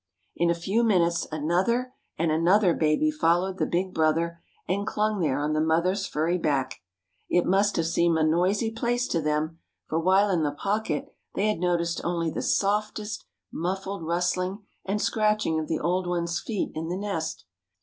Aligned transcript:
In 0.35 0.49
a 0.49 0.55
few 0.55 0.83
minutes 0.83 1.27
another 1.31 1.93
and 2.17 2.31
another 2.31 2.73
baby 2.73 3.11
followed 3.11 3.59
the 3.59 3.67
big 3.67 3.93
brother 3.93 4.41
and 4.67 4.87
clung 4.87 5.19
there 5.19 5.37
on 5.37 5.53
the 5.53 5.61
mother's 5.61 6.07
furry 6.07 6.39
back. 6.39 6.81
It 7.29 7.45
must 7.45 7.75
have 7.75 7.85
seemed 7.85 8.17
a 8.17 8.23
noisy 8.23 8.71
place 8.71 9.07
to 9.09 9.21
them, 9.21 9.59
for 9.87 9.99
while 9.99 10.31
in 10.31 10.41
the 10.41 10.53
pocket 10.53 11.15
they 11.35 11.49
had 11.49 11.59
noticed 11.59 12.01
only 12.03 12.31
the 12.31 12.41
softest 12.41 13.25
muffled 13.51 14.03
rustling 14.03 14.65
and 14.83 14.99
scratching 14.99 15.59
of 15.59 15.67
the 15.67 15.77
old 15.79 16.07
one's 16.07 16.39
feet 16.39 16.71
in 16.73 16.89
the 16.89 16.97
nest. 16.97 17.45